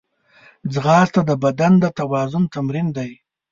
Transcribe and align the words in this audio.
ځغاسته 0.73 1.21
د 1.29 1.31
بدن 1.43 1.73
د 1.83 1.85
توازن 1.99 2.43
تمرین 2.53 2.87
دی 2.97 3.11